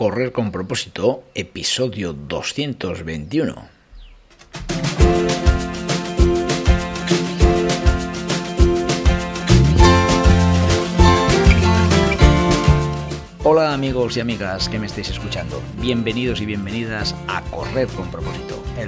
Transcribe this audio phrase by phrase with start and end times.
[0.00, 3.68] Correr con propósito, episodio 221.
[13.44, 18.59] Hola amigos y amigas que me estáis escuchando, bienvenidos y bienvenidas a Correr con propósito,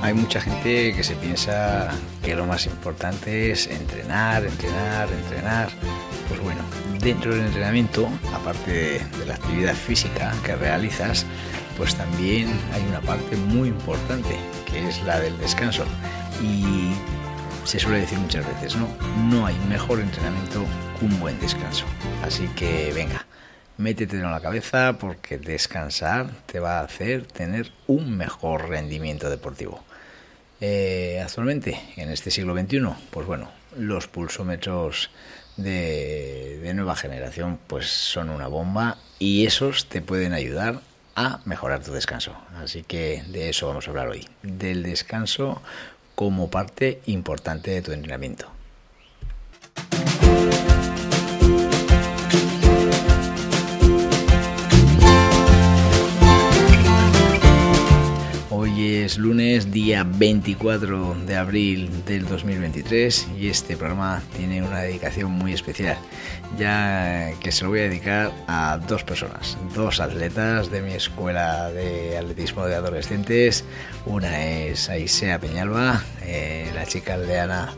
[0.00, 1.90] Hay mucha gente que se piensa
[2.22, 5.68] que lo más importante es entrenar, entrenar, entrenar.
[6.28, 6.60] Pues bueno,
[7.00, 11.26] dentro del entrenamiento, aparte de, la actividad física que realizas,
[11.76, 14.36] pues también hay una parte muy importante,
[14.70, 15.84] que es la del descanso.
[16.42, 16.92] Y
[17.64, 18.88] se suele decir muchas veces, ¿no?
[19.28, 20.64] No hay mejor entrenamiento
[20.98, 21.84] que un buen descanso.
[22.22, 23.26] Así que venga,
[23.78, 29.82] métete en la cabeza porque descansar te va a hacer tener un mejor rendimiento deportivo.
[30.60, 35.10] Eh, actualmente, en este siglo XXI, pues bueno, los pulsómetros
[35.56, 40.80] de, de, nueva generación pues son una bomba y esos te pueden ayudar
[41.14, 42.36] a mejorar tu descanso.
[42.62, 45.62] Así que de eso vamos a hablar hoy, del descanso
[46.16, 48.57] como parte importante de tu entrenamiento.
[58.80, 65.52] Es lunes, día 24 de abril del 2023 y este programa tiene una dedicación muy
[65.52, 65.98] especial,
[66.56, 71.72] ya que se lo voy a dedicar a dos personas, dos atletas de mi escuela
[71.72, 73.64] de atletismo de adolescentes.
[74.06, 77.74] Una es Aisea Peñalba, eh, la chica aldeana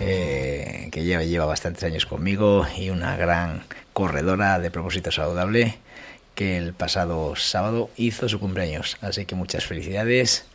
[0.00, 5.76] eh, que lleva, lleva bastantes años conmigo y una gran corredora de propósito saludable
[6.38, 8.96] que el pasado sábado hizo su cumpleaños.
[9.00, 10.46] Así que muchas felicidades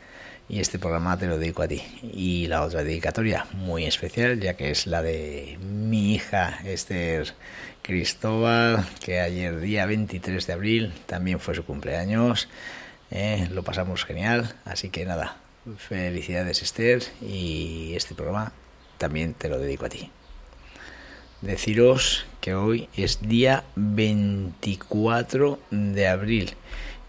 [0.48, 1.82] y este programa te lo dedico a ti.
[2.14, 7.34] Y la otra dedicatoria muy especial, ya que es la de mi hija Esther
[7.82, 12.48] Cristóbal, que ayer día 23 de abril también fue su cumpleaños.
[13.12, 15.36] Eh, lo pasamos genial, así que nada,
[15.78, 18.54] felicidades Esther y este programa
[18.98, 20.10] también te lo dedico a ti
[21.44, 26.56] deciros que hoy es día 24 de abril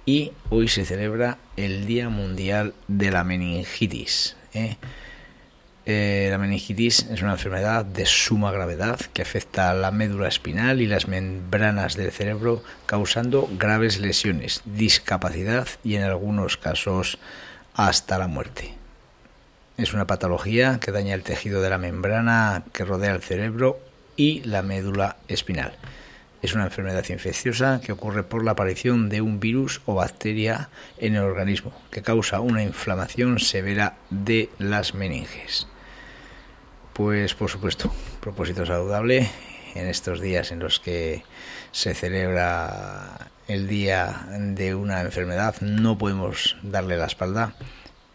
[0.04, 4.36] y hoy se celebra el Día Mundial de la Meningitis.
[4.52, 4.76] ¿eh?
[5.86, 10.80] Eh, la meningitis es una enfermedad de suma gravedad que afecta a la médula espinal
[10.80, 17.18] y las membranas del cerebro causando graves lesiones, discapacidad y en algunos casos
[17.74, 18.74] hasta la muerte.
[19.76, 23.78] Es una patología que daña el tejido de la membrana que rodea el cerebro
[24.16, 25.72] y la médula espinal.
[26.42, 31.14] Es una enfermedad infecciosa que ocurre por la aparición de un virus o bacteria en
[31.14, 35.66] el organismo que causa una inflamación severa de las meninges.
[36.92, 39.30] Pues por supuesto, propósito saludable
[39.74, 41.22] en estos días en los que
[41.72, 47.54] se celebra el día de una enfermedad no podemos darle la espalda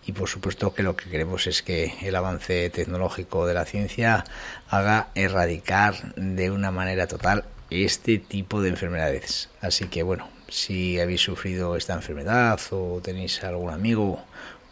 [0.09, 4.25] y por supuesto que lo que queremos es que el avance tecnológico de la ciencia
[4.67, 9.49] haga erradicar de una manera total este tipo de enfermedades.
[9.61, 14.25] Así que bueno, si habéis sufrido esta enfermedad o tenéis algún amigo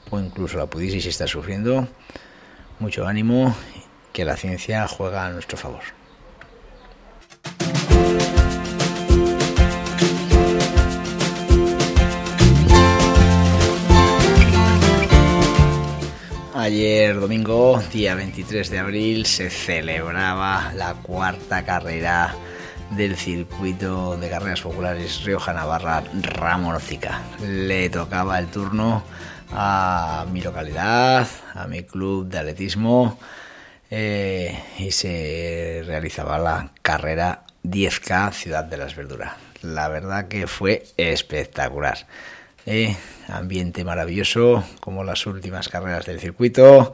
[0.10, 1.88] o incluso la pudieseis estar sufriendo,
[2.80, 3.56] mucho ánimo,
[4.14, 5.84] que la ciencia juega a nuestro favor.
[16.68, 22.36] Ayer domingo, día 23 de abril, se celebraba la cuarta carrera
[22.92, 26.78] del circuito de carreras populares Rioja Navarra Ramón
[27.42, 29.02] Le tocaba el turno
[29.54, 33.18] a mi localidad, a mi club de atletismo
[33.90, 39.36] eh, y se realizaba la carrera 10K Ciudad de las Verduras.
[39.62, 42.08] La verdad que fue espectacular.
[42.70, 42.98] Eh,
[43.30, 46.94] ambiente maravilloso, como las últimas carreras del circuito.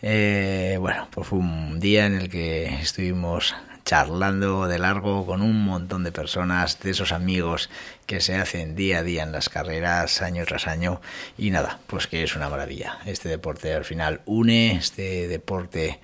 [0.00, 5.62] Eh, bueno, pues fue un día en el que estuvimos charlando de largo con un
[5.62, 7.68] montón de personas, de esos amigos
[8.06, 11.02] que se hacen día a día en las carreras, año tras año,
[11.36, 13.00] y nada, pues que es una maravilla.
[13.04, 16.00] Este deporte al final une, este deporte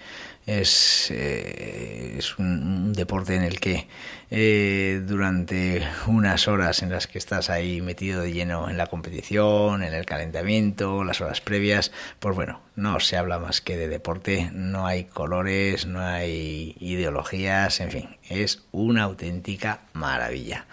[0.46, 3.88] es, eh, es un, deporte en el que
[4.30, 9.82] eh, durante unas horas en las que estás ahí metido de lleno en la competición,
[9.82, 14.50] en el calentamiento, las horas previas, pues bueno, no se habla más que de deporte,
[14.52, 20.66] no hay colores, no hay ideologías, en fin, es una auténtica maravilla.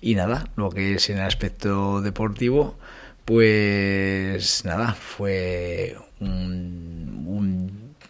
[0.00, 2.78] Y nada, lo que es en el aspecto deportivo,
[3.24, 5.96] pues nada, fue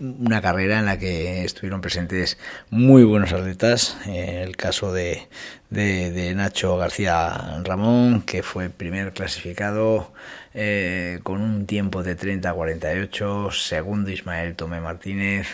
[0.00, 2.39] una carrera en la que estuvieron presentes
[2.71, 3.97] muy buenos atletas.
[4.06, 5.29] el caso de,
[5.71, 10.12] de, Nacho García Ramón, que fue primer clasificado
[10.55, 15.47] eh, con un tiempo de 30-48, segundo Ismael Tomé Martínez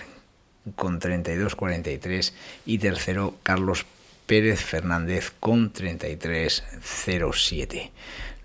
[0.77, 2.33] con 32-43
[2.65, 3.85] y tercero Carlos
[4.27, 7.91] Pérez Fernández con 33.07.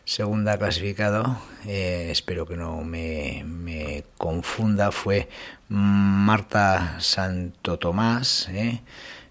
[0.04, 5.28] Segunda clasificado, eh, espero que no me, me, confunda, fue
[5.68, 8.48] Marta Santo Tomás.
[8.50, 8.80] Eh,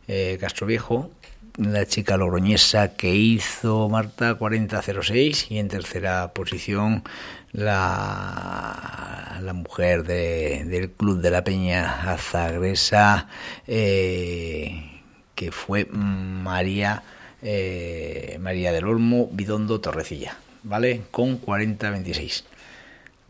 [0.08, 1.12] eh, Castroviejo,
[1.58, 7.04] la chica logroñesa que hizo Marta 40.06 y en tercera posición
[7.52, 13.28] la, la mujer del Club de la Peña Azagresa
[13.68, 15.02] eh,
[15.36, 17.04] que fue María
[17.46, 21.02] eh, María del Olmo Bidondo Torrecilla, ¿vale?
[21.12, 22.46] Con 40.26.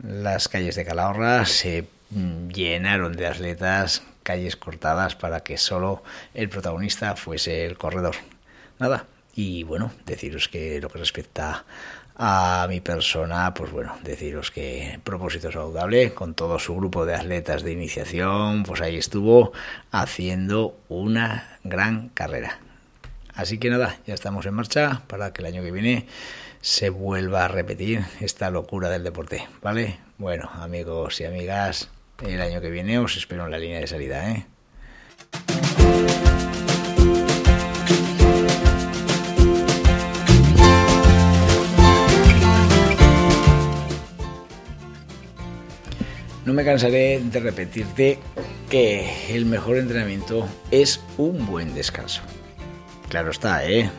[0.04, 1.88] Las calles de Calahorra se
[2.54, 6.04] llenaron de atletas calles cortadas para que solo
[6.34, 8.16] el protagonista fuese el corredor.
[8.80, 9.06] Nada.
[9.36, 11.66] Y bueno, deciros que lo que respecta
[12.16, 17.64] a mi persona, pues bueno, deciros que propósito saludable con todo su grupo de atletas
[17.64, 19.52] de iniciación, pues ahí estuvo
[19.92, 22.60] haciendo una gran carrera.
[23.34, 26.08] Así que nada, ya estamos en marcha para que el año que viene
[26.62, 29.98] se vuelva a repetir esta locura del deporte, ¿vale?
[30.20, 31.90] Bueno, amigos y amigas,
[32.26, 34.46] el año que viene os espero en la línea de salida, ¿eh?
[46.46, 48.20] No me cansaré de repetirte
[48.70, 52.22] que el mejor entrenamiento es un buen descanso.
[53.14, 53.92] Claro está, ¿eh?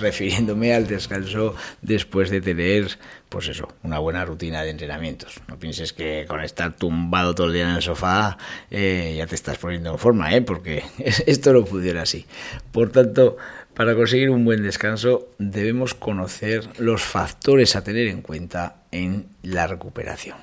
[0.00, 2.98] refiriéndome al descanso después de tener,
[3.28, 5.40] pues eso, una buena rutina de entrenamientos.
[5.46, 8.38] No pienses que con estar tumbado todo el día en el sofá
[8.68, 10.42] eh, ya te estás poniendo en forma, ¿eh?
[10.42, 10.82] Porque
[11.28, 12.26] esto no pudiera así.
[12.72, 13.36] Por tanto,
[13.72, 19.68] para conseguir un buen descanso debemos conocer los factores a tener en cuenta en la
[19.68, 20.38] recuperación.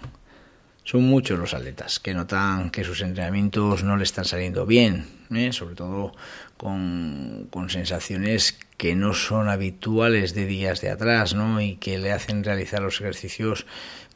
[0.88, 5.06] Son muchos los atletas que notan que sus entrenamientos no le están saliendo bien,
[5.36, 5.52] ¿eh?
[5.52, 6.14] sobre todo
[6.56, 11.60] con, sensaciones que no son habituales de días de atrás, ¿no?
[11.60, 13.66] Y que le hacen realizar los ejercicios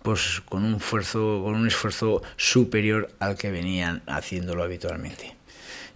[0.01, 5.35] pues con un esfuerzo, con un esfuerzo superior al que venían haciéndolo habitualmente.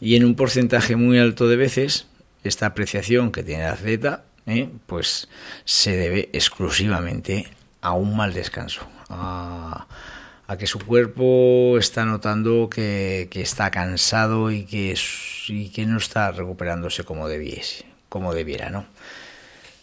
[0.01, 2.07] Y en un porcentaje muy alto de veces,
[2.43, 4.67] esta apreciación que tiene el atleta, ¿eh?
[4.87, 5.29] pues
[5.63, 7.47] se debe exclusivamente
[7.79, 9.87] a un mal descanso, a,
[10.47, 14.95] a que su cuerpo está notando que, está cansado y que,
[15.47, 18.85] y que no está recuperándose como debiese, como debiera, ¿no?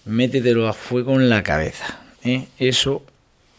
[0.05, 2.01] Métetelo a fuego en la cabeza.
[2.25, 2.47] ¿eh?
[2.59, 3.05] Eso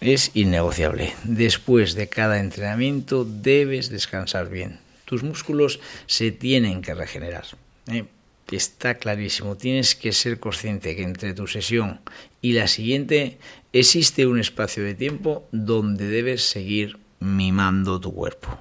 [0.02, 1.14] es innegociable.
[1.24, 4.80] Después de cada entrenamiento debes descansar bien.
[5.06, 7.46] Tus músculos se tienen que regenerar.
[7.88, 8.06] ¿eh?
[8.52, 9.58] Está clarísimo.
[9.58, 12.02] Tienes que ser consciente que entre tu sesión
[12.42, 13.38] y la siguiente
[13.72, 18.60] existe un espacio de tiempo donde debes seguir mimando tu cuerpo.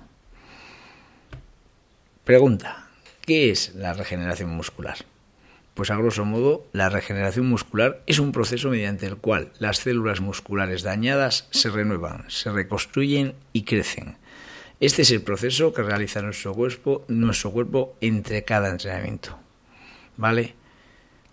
[2.24, 2.88] Pregunta,
[3.22, 4.96] ¿qué es la regeneración muscular?
[5.74, 10.20] Pues a grosso modo, la regeneración muscular es un proceso mediante el cual las células
[10.20, 14.16] musculares dañadas se renuevan, se reconstruyen y crecen.
[14.80, 19.41] Este es el proceso que realiza nuestro cuerpo, nuestro cuerpo entre cada entrenamiento.
[20.16, 20.54] ¿Vale?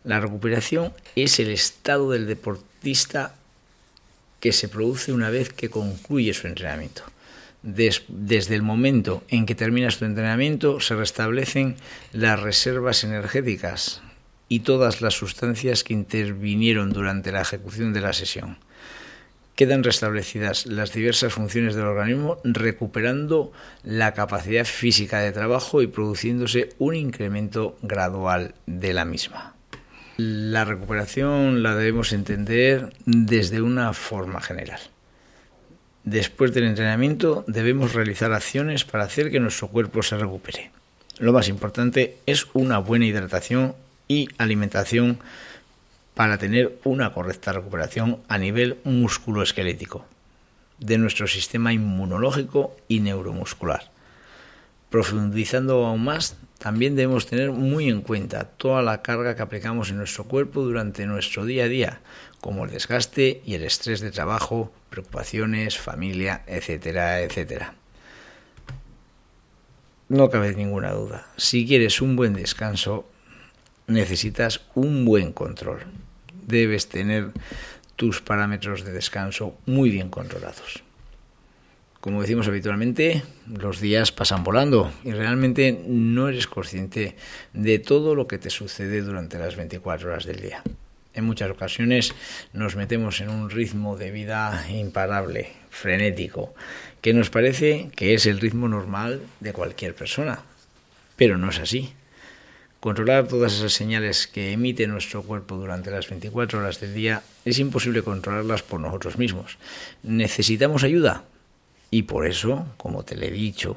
[0.04, 3.36] La recuperación es el estado del deportista
[4.40, 7.04] que se produce una vez que concluye su entrenamiento.
[7.62, 11.76] desde el momento en que terminas tu entrenamiento se restablecen
[12.14, 14.02] las reservas energéticas
[14.48, 18.58] y todas las sustancias que intervinieron durante la ejecución de la sesión.
[19.60, 23.52] Quedan restablecidas las diversas funciones del organismo, recuperando
[23.84, 29.56] la capacidad física de trabajo y produciéndose un incremento gradual de la misma.
[30.16, 34.80] La recuperación la debemos entender desde una forma general.
[36.06, 40.72] Después del entrenamiento debemos realizar acciones para hacer que nuestro cuerpo se recupere.
[41.18, 43.76] Lo más importante es una buena hidratación
[44.08, 45.20] y alimentación
[46.20, 50.06] para tener una correcta recuperación a nivel musculoesquelético
[50.78, 53.90] de nuestro sistema inmunológico y neuromuscular.
[54.90, 59.96] Profundizando aún más, también debemos tener muy en cuenta toda la carga que aplicamos en
[59.96, 62.02] nuestro cuerpo durante nuestro día a día,
[62.42, 67.76] como el desgaste y el estrés de trabajo, preocupaciones, familia, etcétera, etcétera.
[70.10, 73.08] No cabe ninguna duda, si quieres un buen descanso,
[73.88, 76.09] necesitas un buen control.
[76.50, 77.30] Debes tener
[77.96, 80.84] tus parámetros de descanso muy bien controlados.
[82.02, 87.16] Como decimos habitualmente, los días pasan volando y realmente no eres consciente
[87.54, 90.64] de todo lo que te sucede durante las 24 horas del día.
[91.14, 92.16] En muchas ocasiones
[92.52, 96.56] nos metemos en un ritmo de vida imparable, frenético,
[97.02, 100.42] que nos parece que es el ritmo normal de cualquier persona,
[101.16, 101.94] pero no es así.
[102.80, 107.60] Controlar todas esas señales que emite nuestro cuerpo durante las 24 horas del día es
[107.60, 109.58] imposible controlarlas por nosotros mismos.
[110.02, 111.26] ¿Necesitamos ayuda?
[111.92, 113.76] Y por eso, como te lo he dicho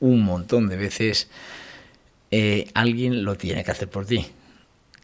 [0.00, 1.28] un montón de veces,
[2.30, 4.26] eh, alguien lo tiene que hacer por ti.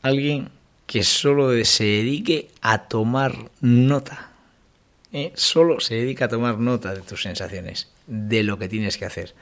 [0.03, 0.51] Alguien
[0.87, 4.31] que solo se dedique a tomar nota.
[5.13, 5.33] ¿eh?
[5.35, 9.35] Solo se dedica a tomar nota de tus sensaciones, de lo que tienes que hacer.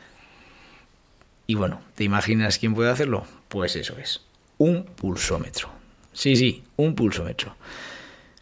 [1.47, 3.26] Y bueno, ¿te imaginas quién puede hacerlo?
[3.49, 4.23] Pues eso es,
[4.59, 5.71] un pulsómetro.
[6.12, 7.55] Sí, sí, un pulsómetro.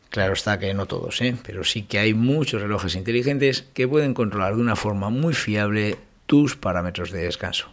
[0.09, 1.37] Claro está que no todos, ¿eh?
[1.45, 5.99] pero sí que hay muchos relojes inteligentes que pueden controlar de una forma muy fiable
[6.27, 7.69] tus parámetros de descanso.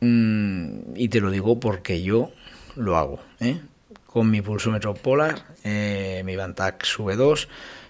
[0.00, 2.32] Mm, y te lo digo porque yo
[2.74, 3.20] lo hago.
[3.40, 3.60] ¿eh?
[4.06, 7.48] Con mi pulsómetro Polar, eh, mi Vantax V2,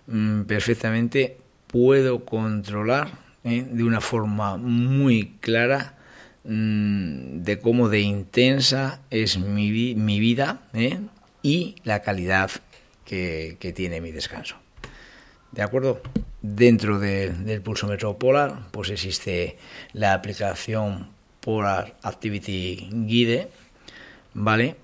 [0.08, 1.38] mm, perfectamente
[1.68, 3.66] puedo controlar ¿eh?
[3.68, 5.96] de una forma muy clara
[6.44, 10.62] mm, de cómo de intensa es mi, mi vida
[11.42, 12.50] y la calidad
[13.04, 14.56] que, tiene mi descanso.
[15.50, 16.00] ¿De acuerdo?
[16.40, 19.58] Dentro del pulsómetro Polar, pues existe
[19.92, 23.50] la aplicación Polar Activity Guide,
[24.32, 24.76] ¿vale?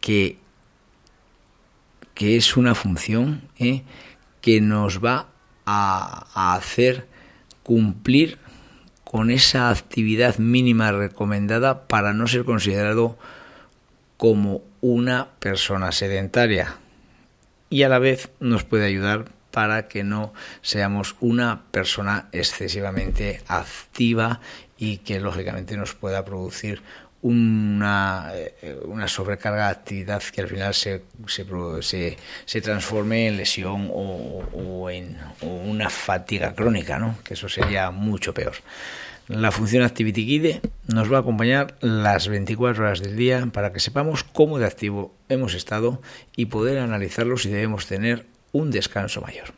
[0.00, 0.38] Que,
[2.14, 3.82] que es una función ¿eh?
[4.40, 5.28] que nos va
[5.66, 7.08] a hacer
[7.66, 8.38] cumplir
[9.02, 13.18] con esa actividad mínima recomendada para no ser considerado
[14.16, 16.76] como una persona sedentaria.
[17.68, 20.32] Y a la vez nos puede ayudar para que no
[20.62, 24.40] seamos una persona excesivamente activa
[24.78, 26.82] y que lógicamente nos pueda producir
[27.22, 33.90] una, eh, una sobrecarga de actividad que al final se, se, se, transforme en lesión
[33.92, 37.18] o, o en una fatiga crónica, ¿no?
[37.24, 38.54] que eso sería mucho peor.
[39.28, 43.80] La función Activity Guide nos va a acompañar las 24 horas del día para que
[43.80, 46.00] sepamos cómo de activo hemos estado
[46.36, 49.52] y poder analizarlo si debemos tener un descanso mayor.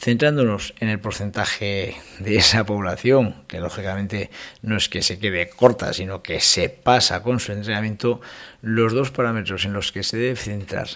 [0.00, 4.30] Centrándonos en el porcentaje de esa población, que lógicamente
[4.62, 8.22] no es que se quede corta, sino que se pasa con su entrenamiento,
[8.62, 10.88] los dos parámetros en los que se debe centrar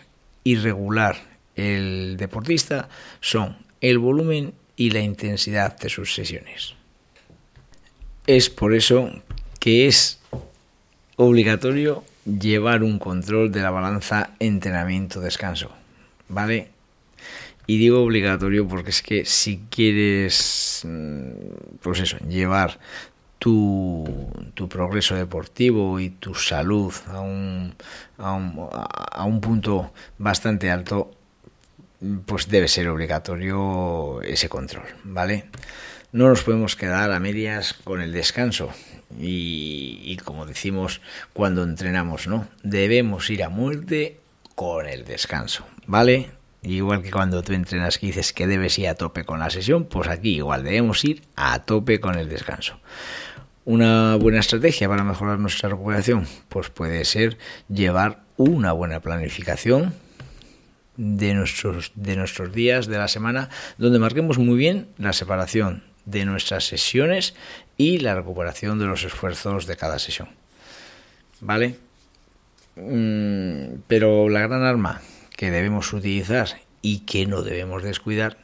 [0.43, 1.17] y regular
[1.55, 2.89] el deportista
[3.21, 6.75] son el volumen y la intensidad de sus sesiones.
[8.27, 9.11] Es por eso
[9.61, 10.19] que es
[11.17, 15.71] obligatorio llevar un control de la balanza entrenamiento-descanso,
[16.29, 16.74] ¿vale?
[17.67, 21.31] Y digo obligatorio porque es que si quieres, mm,
[21.81, 22.79] pues eso, llevar
[23.39, 27.75] tu, tu progreso deportivo y tu salud a un,
[28.19, 31.11] a un, a un punto bastante alto,
[32.27, 35.47] pues debe ser obligatorio ese control, ¿vale?
[36.15, 38.71] no nos podemos quedar a medias con el descanso.
[39.19, 41.01] Y, como decimos
[41.33, 42.47] cuando entrenamos, ¿no?
[42.63, 44.21] Debemos ir a muerte
[44.55, 46.31] con el descanso, ¿vale?
[46.65, 49.85] Igual que cuando tú entrenas que dices que debes ir a tope con la sesión,
[49.85, 52.81] pues aquí igual debemos ir a tope con el descanso.
[53.67, 57.37] Una buena estrategia para mejorar nuestra recuperación, pues puede ser
[57.69, 59.95] llevar una buena planificación
[60.97, 66.25] de nuestros, de nuestros días de la semana, donde marquemos muy bien la separación de
[66.25, 67.35] nuestras sesiones
[67.77, 70.29] y la recuperación de los esfuerzos de cada sesión.
[71.41, 71.77] ¿Vale?
[72.77, 75.03] Mm, pero la gran arma
[75.37, 76.49] que debemos utilizar
[76.83, 78.39] y que no debemos descuidar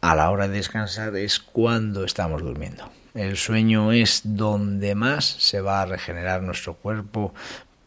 [0.00, 2.90] a la hora de descansar es cuando estamos durmiendo.
[3.14, 7.34] El sueño es donde más se va a regenerar nuestro cuerpo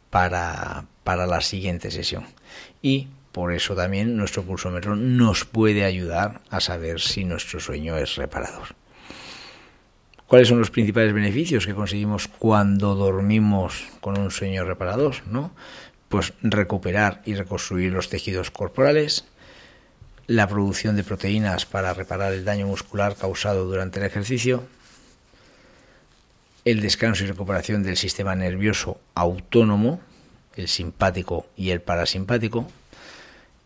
[0.10, 2.26] para, para la siguiente sesión.
[2.82, 8.16] Y por eso también nuestro pulsómetro nos puede ayudar a saber si nuestro sueño es
[8.16, 8.76] reparador.
[10.28, 15.16] ¿Cuáles son los principales beneficios que conseguimos cuando dormimos con un sueño reparador?
[15.28, 15.52] ¿no?
[16.12, 19.24] Pues recuperar y reconstruir los tejidos corporales,
[20.28, 24.64] la producción de proteínas para reparar el daño muscular causado durante el ejercicio,
[26.66, 30.02] el descanso y recuperación del sistema nervioso autónomo,
[30.58, 32.68] el simpático y el parasimpático.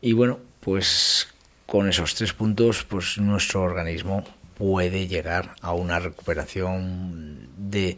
[0.02, 1.28] Y bueno, pues
[1.66, 4.24] con esos tres puntos, pues nuestro organismo
[4.56, 7.98] puede llegar a una recuperación de,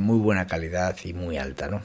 [0.00, 1.68] muy buena calidad y muy alta.
[1.68, 1.82] ¿no?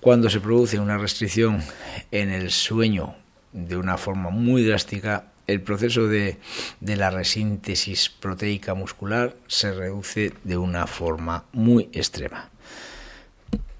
[0.00, 1.62] Cuando se produce una restricción
[2.10, 3.14] en el sueño
[3.52, 6.38] de una forma muy drástica, el proceso de,
[6.80, 12.48] de, la resíntesis proteica muscular se reduce de una forma muy extrema.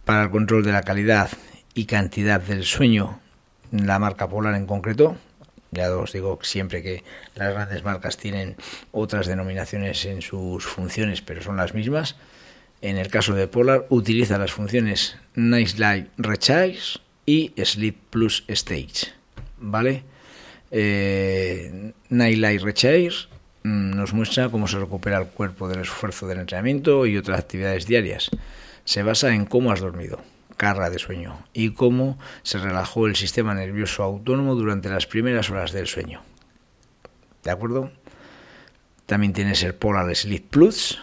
[0.04, 1.30] Para el control de la calidad
[1.74, 3.20] y cantidad del sueño,
[3.70, 5.16] la marca Polar en concreto
[5.70, 8.56] ya os digo siempre que las grandes marcas tienen
[8.92, 12.16] otras denominaciones en sus funciones, pero son las mismas.
[12.82, 19.12] En el caso de Polar, utiliza las funciones Nice Light Recharge y Sleep Plus Stage.
[19.58, 20.02] ¿Vale?
[20.70, 23.28] Eh, Night Light Recharge
[23.64, 27.86] mm, nos muestra cómo se recupera el cuerpo del esfuerzo del entrenamiento y otras actividades
[27.86, 28.30] diarias.
[28.84, 30.20] Se basa en cómo has dormido
[30.56, 35.72] carga de sueño y cómo se relajó el sistema nervioso autónomo durante las primeras horas
[35.72, 36.22] del sueño.
[37.42, 37.90] ¿De acuerdo?
[39.06, 40.98] También tienes el Polar Sleep Plus.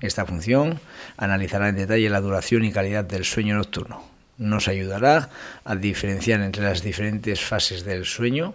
[0.00, 0.80] Esta función
[1.16, 4.04] analizará en detalle la duración y calidad del sueño nocturno.
[4.36, 5.30] Nos ayudará
[5.64, 8.54] a diferenciar entre las diferentes fases del sueño,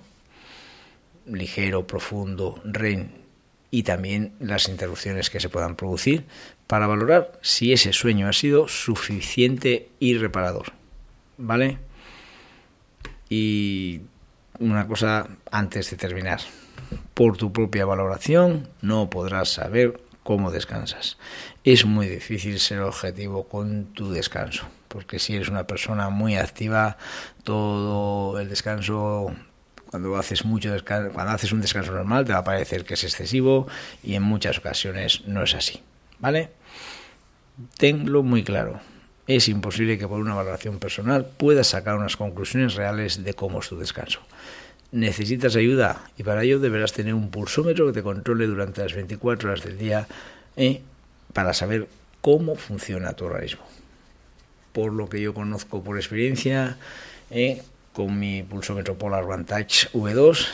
[1.26, 3.10] ligero, profundo, REM
[3.72, 6.26] y también las interrupciones que se puedan producir
[6.68, 10.72] para valorar si ese sueño ha sido suficiente y reparador.
[11.38, 11.80] ¿Vale?
[13.30, 14.02] Y
[14.60, 16.40] una cosa antes de terminar.
[17.14, 21.18] Por tu propia valoración no podrás saber cómo descansas.
[21.64, 26.98] Es muy difícil ser objetivo con tu descanso, porque si eres una persona muy activa,
[27.44, 29.34] todo el descanso
[29.94, 33.04] cuando haces mucho descanso, cuando haces un descanso normal te va a parecer que es
[33.04, 33.68] excesivo
[34.02, 35.84] y en muchas ocasiones no es así.
[36.18, 36.50] ¿Vale?
[37.78, 38.82] Tenlo muy claro.
[39.28, 43.70] Es imposible que por una valoración personal puedas sacar unas conclusiones reales de cómo es
[43.70, 44.20] tu descanso.
[44.94, 49.50] Necesitas ayuda y para ello deberás tener un pulsómetro que te controle durante las 24
[49.50, 50.08] horas del día
[50.56, 50.82] ¿eh?
[51.34, 51.88] para saber
[52.22, 53.64] cómo funciona tu organismo.
[54.72, 56.78] Por lo que yo conozco por experiencia,
[57.32, 57.64] ¿eh?
[57.92, 60.48] con mi pulsómetro Polar Vantage V2,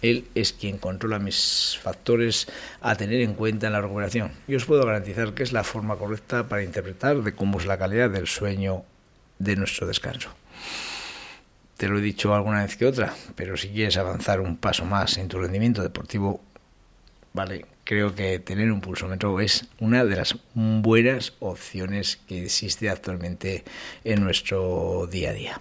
[0.00, 2.48] él es quien controla mis factores
[2.80, 4.32] a tener en cuenta en la recuperación.
[4.48, 7.76] Y os puedo garantizar que es la forma correcta para interpretar de cómo es la
[7.76, 8.84] calidad del sueño
[9.38, 10.30] de nuestro descanso.
[11.76, 15.18] Te lo he dicho alguna vez que otra, pero si quieres avanzar un paso más
[15.18, 16.40] en tu rendimiento deportivo,
[17.34, 23.62] vale, creo que tener un pulsómetro es una de las buenas opciones que existe actualmente
[24.04, 25.60] en nuestro día a día.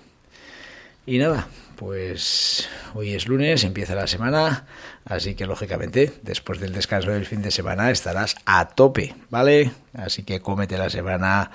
[1.07, 4.65] Y nada, pues hoy es lunes, empieza la semana,
[5.05, 9.71] así que lógicamente después del descanso del fin de semana estarás a tope, ¿vale?
[9.93, 11.51] Así que cómete la semana,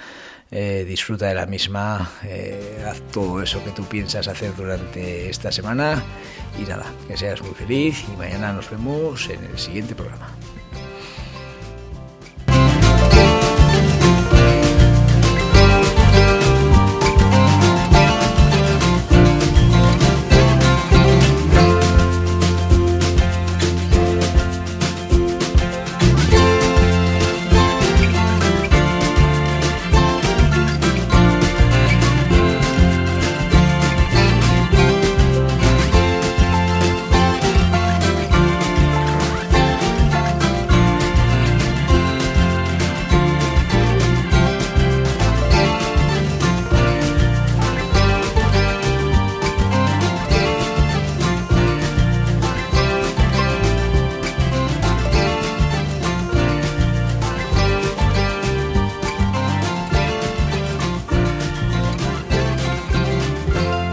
[0.52, 5.50] eh, disfruta de la misma, eh, haz todo eso que tú piensas hacer durante esta
[5.50, 6.00] semana
[6.60, 10.28] y nada, que seas muy feliz y mañana nos vemos en el siguiente programa.